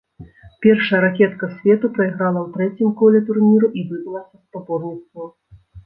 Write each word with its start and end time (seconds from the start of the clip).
Першая 0.65 1.01
ракетка 1.05 1.45
свету 1.57 1.93
прайграла 1.99 2.39
ў 2.45 2.57
трэцім 2.57 2.87
коле 3.05 3.19
турніру 3.31 3.73
і 3.79 3.87
выбыла 3.93 4.27
са 4.29 4.35
спаборніцтваў. 4.45 5.27